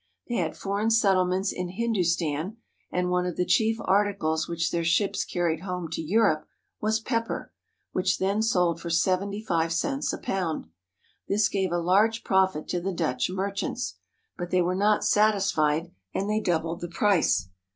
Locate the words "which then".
7.91-8.41